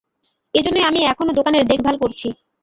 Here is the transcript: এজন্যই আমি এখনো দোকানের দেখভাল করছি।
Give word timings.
এজন্যই 0.53 0.87
আমি 0.89 0.99
এখনো 1.03 1.31
দোকানের 1.39 1.63
দেখভাল 1.71 1.95
করছি। 2.03 2.27